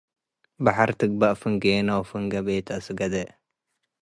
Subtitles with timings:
[0.63, 3.15] በሐር ትግበእ ፍንጌነ ወፍንጌ ቤት አስገዴ